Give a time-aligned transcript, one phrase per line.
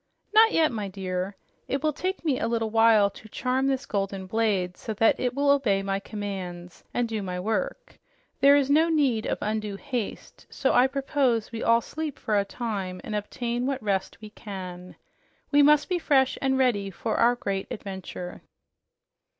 [0.33, 1.35] "Not yet, my dear.
[1.67, 5.35] It will take me a little while to charm this golden blade so that it
[5.35, 7.99] will obey my commands and do my work.
[8.39, 12.43] There is no need of undue haste, so I propose we all sleep for a
[12.43, 14.95] time and obtain what rest we can.
[15.51, 18.41] We must be fresh and ready for our great adventure."